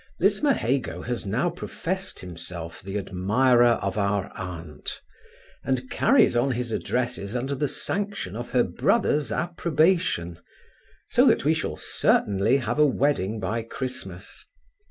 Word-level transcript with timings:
Lismahago 0.19 1.03
has 1.03 1.27
now 1.27 1.51
professed 1.51 2.21
himself 2.21 2.81
the 2.81 2.97
admirer 2.97 3.73
of 3.83 3.99
our 3.99 4.31
aunt, 4.35 4.99
and 5.63 5.91
carries 5.91 6.35
on 6.35 6.53
his 6.53 6.71
addresses 6.71 7.35
under 7.35 7.53
the 7.53 7.67
sanction 7.67 8.35
of 8.35 8.49
her 8.49 8.63
brother's 8.63 9.31
approbation; 9.31 10.39
so 11.11 11.27
that 11.27 11.45
we 11.45 11.53
shall 11.53 11.77
certainly 11.77 12.57
have 12.57 12.79
a 12.79 12.85
wedding 12.87 13.39
by 13.39 13.61
Christmas. 13.61 14.43